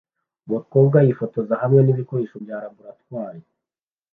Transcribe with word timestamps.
Umukobwa 0.47 0.97
yifotoza 1.05 1.53
hamwe 1.61 1.79
nibikoresho 1.83 2.35
bya 2.43 2.57
laboratoire 2.63 3.47